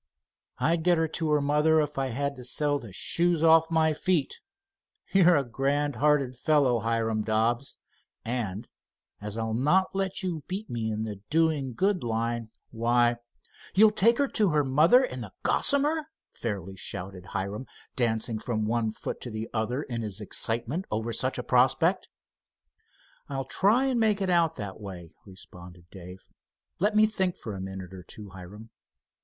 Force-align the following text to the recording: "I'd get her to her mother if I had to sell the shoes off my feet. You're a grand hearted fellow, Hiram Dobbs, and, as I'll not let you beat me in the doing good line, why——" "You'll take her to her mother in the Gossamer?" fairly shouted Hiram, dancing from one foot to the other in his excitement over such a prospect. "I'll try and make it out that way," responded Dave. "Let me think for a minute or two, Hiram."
"I'd 0.57 0.81
get 0.81 0.97
her 0.97 1.07
to 1.09 1.29
her 1.29 1.41
mother 1.41 1.79
if 1.79 1.99
I 1.99 2.07
had 2.07 2.35
to 2.37 2.43
sell 2.43 2.79
the 2.79 2.91
shoes 2.91 3.43
off 3.43 3.69
my 3.69 3.93
feet. 3.93 4.39
You're 5.11 5.35
a 5.35 5.43
grand 5.43 5.97
hearted 5.97 6.35
fellow, 6.35 6.79
Hiram 6.79 7.21
Dobbs, 7.21 7.77
and, 8.25 8.67
as 9.21 9.37
I'll 9.37 9.53
not 9.53 9.93
let 9.93 10.23
you 10.23 10.41
beat 10.47 10.67
me 10.71 10.89
in 10.91 11.03
the 11.03 11.17
doing 11.29 11.73
good 11.75 12.03
line, 12.03 12.49
why——" 12.71 13.17
"You'll 13.75 13.91
take 13.91 14.17
her 14.17 14.27
to 14.29 14.49
her 14.49 14.63
mother 14.63 15.03
in 15.03 15.21
the 15.21 15.33
Gossamer?" 15.43 16.07
fairly 16.31 16.75
shouted 16.75 17.27
Hiram, 17.33 17.67
dancing 17.95 18.39
from 18.39 18.65
one 18.65 18.89
foot 18.89 19.21
to 19.21 19.29
the 19.29 19.51
other 19.53 19.83
in 19.83 20.01
his 20.01 20.19
excitement 20.19 20.85
over 20.89 21.13
such 21.13 21.37
a 21.37 21.43
prospect. 21.43 22.07
"I'll 23.29 23.45
try 23.45 23.85
and 23.85 23.99
make 23.99 24.19
it 24.19 24.31
out 24.31 24.55
that 24.55 24.79
way," 24.79 25.13
responded 25.27 25.85
Dave. 25.91 26.23
"Let 26.79 26.95
me 26.95 27.05
think 27.05 27.37
for 27.37 27.53
a 27.53 27.61
minute 27.61 27.93
or 27.93 28.01
two, 28.01 28.29
Hiram." 28.29 28.71